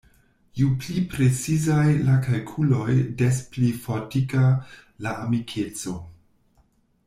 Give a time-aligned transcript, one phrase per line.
[0.59, 4.43] Ju pli precizaj la kalkuloj, des pli fortika
[5.07, 5.99] la amikeco.